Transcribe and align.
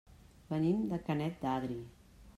Venim 0.53 0.79
de 0.93 0.99
Canet 1.11 1.37
d'Adri. 1.45 1.81